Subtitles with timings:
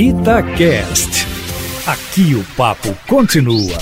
[0.00, 1.26] Itacast.
[1.84, 3.76] Aqui o papo continua.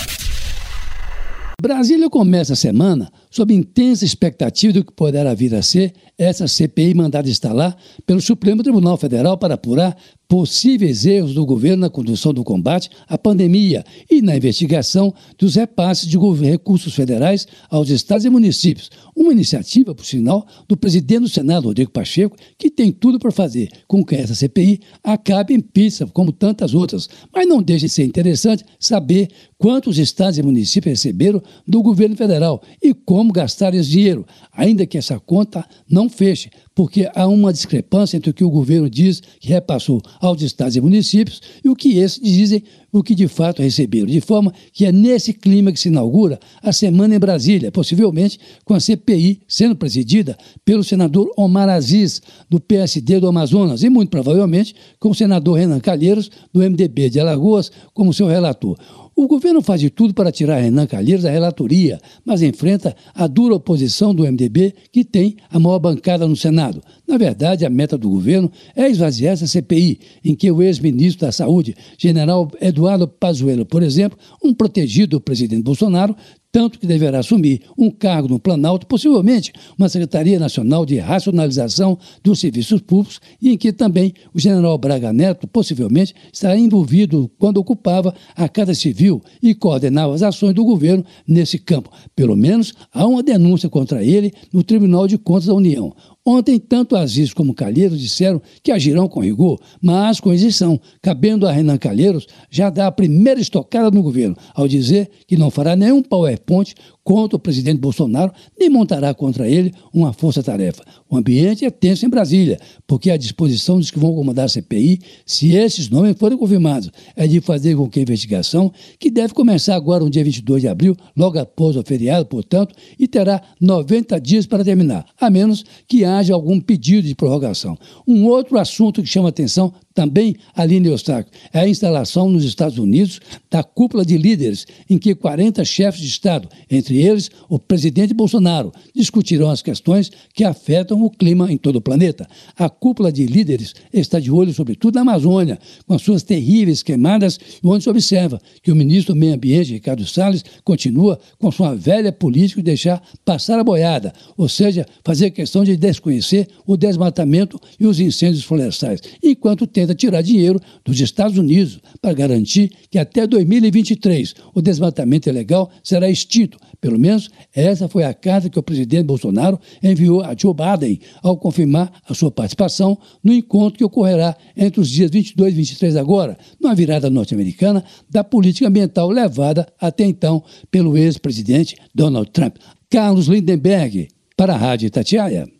[1.60, 6.94] Brasília começa a semana sob intensa expectativa do que poderá vir a ser essa CPI
[6.94, 9.96] mandada instalar pelo Supremo Tribunal Federal para apurar
[10.28, 16.08] possíveis erros do governo na condução do combate à pandemia e na investigação dos repasses
[16.08, 18.90] de recursos federais aos estados e municípios.
[19.14, 23.68] Uma iniciativa, por sinal, do presidente do Senado, Rodrigo Pacheco, que tem tudo para fazer
[23.86, 27.08] com que essa CPI acabe em pizza, como tantas outras.
[27.32, 32.62] Mas não deixa de ser interessante saber quantos estados e municípios receberam do governo federal
[32.82, 38.18] e como gastar esse dinheiro, ainda que essa conta não feche, porque há uma discrepância
[38.18, 41.98] entre o que o governo diz que repassou aos estados e municípios e o que
[41.98, 42.62] esses dizem
[42.92, 44.06] o que de fato receberam.
[44.06, 48.74] De forma que é nesse clima que se inaugura a semana em Brasília, possivelmente com
[48.74, 54.74] a CPI sendo presidida pelo senador Omar Aziz, do PSD do Amazonas, e muito provavelmente
[55.00, 58.76] com o senador Renan Calheiros, do MDB de Alagoas, como seu relator.
[59.18, 63.54] O governo faz de tudo para tirar Renan Calheiros da relatoria, mas enfrenta a dura
[63.54, 66.65] oposição do MDB, que tem a maior bancada no Senado.
[67.06, 71.32] Na verdade, a meta do governo é esvaziar essa CPI, em que o ex-ministro da
[71.32, 76.16] Saúde, general Eduardo Pazuello, por exemplo, um protegido do presidente Bolsonaro,
[76.56, 82.40] tanto que deverá assumir um cargo no Planalto, possivelmente uma Secretaria Nacional de Racionalização dos
[82.40, 88.14] Serviços Públicos, e em que também o general Braga Neto possivelmente estará envolvido quando ocupava
[88.34, 91.90] a Casa Civil e coordenava as ações do governo nesse campo.
[92.14, 95.94] Pelo menos há uma denúncia contra ele no Tribunal de Contas da União.
[96.28, 101.52] Ontem, tanto Aziz como Calheiros disseram que agirão com rigor, mas com isenção, cabendo a
[101.52, 106.02] Renan Calheiros já dar a primeira estocada no governo, ao dizer que não fará nenhum
[106.02, 106.74] PowerPoint
[107.06, 110.82] contra o presidente Bolsonaro, nem montará contra ele uma força-tarefa.
[111.08, 114.98] O ambiente é tenso em Brasília, porque a disposição dos que vão comandar a CPI,
[115.24, 119.76] se esses nomes forem confirmados, é de fazer com que a investigação, que deve começar
[119.76, 124.44] agora no dia 22 de abril, logo após o feriado, portanto, e terá 90 dias
[124.44, 127.78] para terminar, a menos que haja algum pedido de prorrogação.
[128.04, 133.18] Um outro assunto que chama atenção também Aline Eustáquio, é a instalação nos Estados Unidos
[133.50, 136.48] da cúpula de líderes, em que 40 chefes de Estado,
[136.96, 142.26] eles o presidente Bolsonaro, discutirão as questões que afetam o clima em todo o planeta.
[142.56, 147.38] A cúpula de líderes está de olho, sobretudo, na Amazônia, com as suas terríveis queimadas,
[147.64, 152.12] onde se observa que o ministro do Meio Ambiente, Ricardo Salles, continua com sua velha
[152.12, 157.86] política de deixar passar a boiada, ou seja, fazer questão de desconhecer o desmatamento e
[157.86, 164.34] os incêndios florestais, enquanto tenta tirar dinheiro dos Estados Unidos para garantir que até 2023
[164.54, 166.58] o desmatamento ilegal será extinto.
[166.86, 171.36] Pelo menos essa foi a carta que o presidente Bolsonaro enviou a Joe Biden ao
[171.36, 176.38] confirmar a sua participação no encontro que ocorrerá entre os dias 22 e 23 agora,
[176.60, 182.54] numa virada norte-americana da política ambiental levada até então pelo ex-presidente Donald Trump.
[182.88, 185.55] Carlos Lindenberg, para a Rádio Itatiaia.